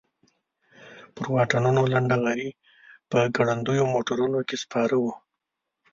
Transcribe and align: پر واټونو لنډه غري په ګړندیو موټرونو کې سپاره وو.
پر 1.15 1.25
واټونو 1.33 1.81
لنډه 1.93 2.15
غري 2.23 2.49
په 3.09 3.17
ګړندیو 3.35 3.85
موټرونو 3.93 4.39
کې 4.47 4.55
سپاره 4.63 4.95
وو. 5.01 5.13